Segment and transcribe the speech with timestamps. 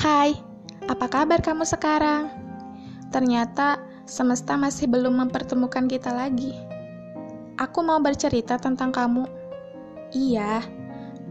[0.00, 0.32] Hai,
[0.88, 2.32] apa kabar kamu sekarang?
[3.12, 3.76] Ternyata
[4.08, 6.56] semesta masih belum mempertemukan kita lagi.
[7.60, 9.28] Aku mau bercerita tentang kamu.
[10.16, 10.64] Iya,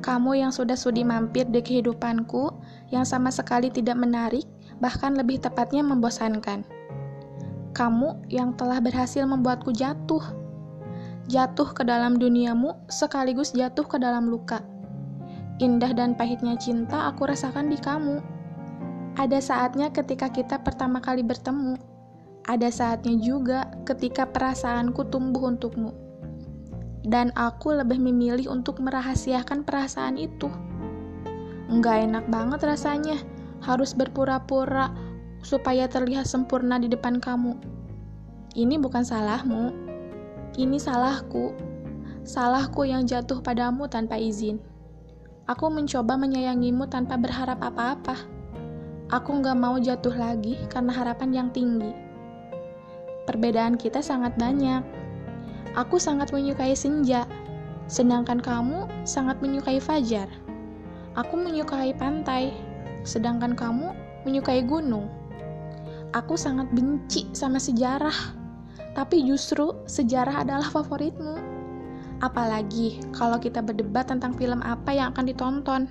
[0.05, 2.53] kamu yang sudah sudi mampir di kehidupanku
[2.93, 4.45] yang sama sekali tidak menarik,
[4.77, 6.61] bahkan lebih tepatnya membosankan.
[7.73, 10.21] Kamu yang telah berhasil membuatku jatuh.
[11.25, 14.61] Jatuh ke dalam duniamu sekaligus jatuh ke dalam luka.
[15.57, 18.37] Indah dan pahitnya cinta aku rasakan di kamu.
[19.19, 21.75] Ada saatnya ketika kita pertama kali bertemu.
[22.47, 25.91] Ada saatnya juga ketika perasaanku tumbuh untukmu.
[27.03, 30.47] Dan aku lebih memilih untuk merahasiakan perasaan itu.
[31.67, 33.19] Enggak enak banget rasanya,
[33.59, 34.95] harus berpura-pura
[35.43, 37.59] supaya terlihat sempurna di depan kamu.
[38.55, 39.75] Ini bukan salahmu,
[40.55, 41.51] ini salahku.
[42.23, 44.63] Salahku yang jatuh padamu tanpa izin.
[45.43, 48.38] Aku mencoba menyayangimu tanpa berharap apa-apa.
[49.09, 51.89] Aku nggak mau jatuh lagi karena harapan yang tinggi.
[53.25, 54.85] Perbedaan kita sangat banyak.
[55.73, 57.25] Aku sangat menyukai senja,
[57.89, 60.29] sedangkan kamu sangat menyukai fajar.
[61.17, 62.53] Aku menyukai pantai,
[63.01, 63.97] sedangkan kamu
[64.29, 65.09] menyukai gunung.
[66.13, 68.13] Aku sangat benci sama sejarah,
[68.93, 71.33] tapi justru sejarah adalah favoritmu.
[72.21, 75.81] Apalagi kalau kita berdebat tentang film apa yang akan ditonton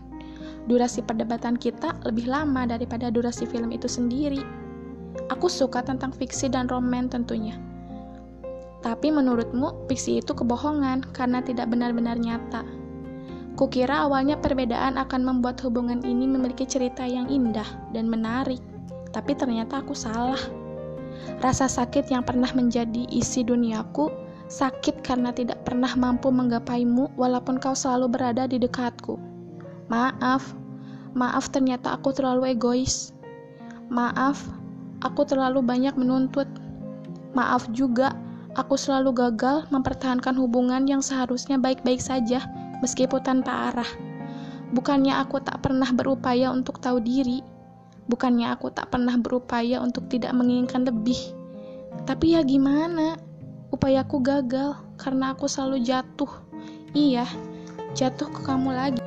[0.69, 4.45] durasi perdebatan kita lebih lama daripada durasi film itu sendiri.
[5.33, 7.57] Aku suka tentang fiksi dan roman tentunya.
[8.85, 12.63] Tapi menurutmu, fiksi itu kebohongan karena tidak benar-benar nyata.
[13.59, 18.63] Kukira awalnya perbedaan akan membuat hubungan ini memiliki cerita yang indah dan menarik,
[19.11, 20.39] tapi ternyata aku salah.
[21.43, 24.15] Rasa sakit yang pernah menjadi isi duniaku,
[24.47, 29.28] sakit karena tidak pernah mampu menggapaimu walaupun kau selalu berada di dekatku.
[29.89, 30.53] Maaf,
[31.17, 33.17] maaf ternyata aku terlalu egois.
[33.89, 34.45] Maaf,
[35.01, 36.45] aku terlalu banyak menuntut.
[37.33, 38.13] Maaf juga,
[38.53, 42.45] aku selalu gagal mempertahankan hubungan yang seharusnya baik-baik saja,
[42.85, 43.89] meskipun tanpa arah.
[44.77, 47.41] Bukannya aku tak pernah berupaya untuk tahu diri,
[48.13, 51.17] bukannya aku tak pernah berupaya untuk tidak menginginkan lebih.
[52.05, 53.17] Tapi ya gimana?
[53.73, 56.29] Upayaku gagal karena aku selalu jatuh.
[56.93, 57.25] Iya,
[57.97, 59.01] jatuh ke kamu lagi.